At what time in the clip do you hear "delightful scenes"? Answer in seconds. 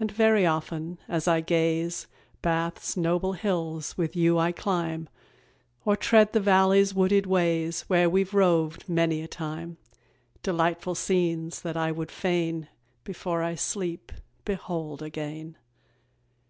10.42-11.60